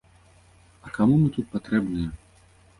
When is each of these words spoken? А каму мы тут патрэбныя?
А 0.87 0.95
каму 0.95 1.19
мы 1.21 1.29
тут 1.37 1.53
патрэбныя? 1.53 2.09